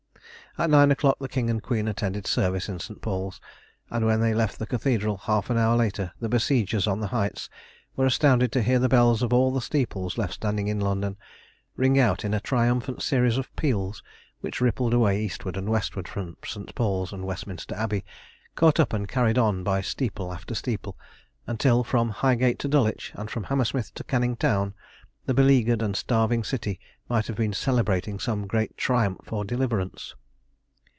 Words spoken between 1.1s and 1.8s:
the King and